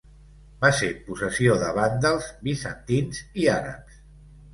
[0.63, 4.01] Va ser possessió de vàndals, bizantins i àrabs.